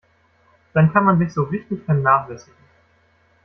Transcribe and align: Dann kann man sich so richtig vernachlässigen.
Dann 0.73 0.91
kann 0.91 1.03
man 1.05 1.19
sich 1.19 1.31
so 1.31 1.43
richtig 1.43 1.83
vernachlässigen. 1.85 2.57